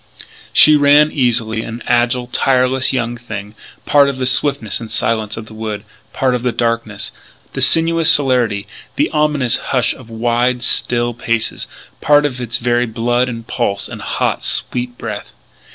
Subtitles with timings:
[0.51, 3.53] She ran easily, an agile, tireless young thing,
[3.85, 7.11] part of the swiftness and silence of the woods part of the darkness,
[7.53, 11.67] the sinuous celerity, the ominous hush of wide, still places
[12.01, 15.33] part of its very blood and pulse and hot, sweet breath.